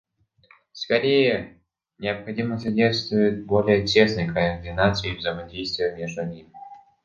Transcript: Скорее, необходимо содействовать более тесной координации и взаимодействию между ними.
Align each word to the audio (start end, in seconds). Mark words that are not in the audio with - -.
Скорее, 0.71 1.61
необходимо 1.99 2.57
содействовать 2.57 3.43
более 3.45 3.83
тесной 3.85 4.25
координации 4.25 5.11
и 5.11 5.15
взаимодействию 5.17 5.95
между 5.95 6.25
ними. 6.25 6.51